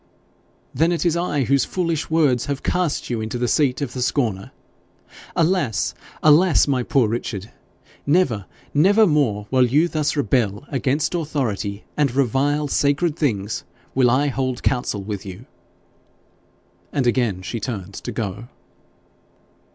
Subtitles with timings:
[0.73, 4.01] 'Then it is I whose foolish words have cast you into the seat of the
[4.01, 4.49] scorner!
[5.35, 5.93] Alas!
[6.23, 6.67] alas!
[6.67, 7.51] my poor Richard!
[8.07, 14.25] Never, never more, while you thus rebel against authority and revile sacred things, will I
[14.29, 15.45] hold counsel with you.'
[16.91, 18.47] And again she turned to go.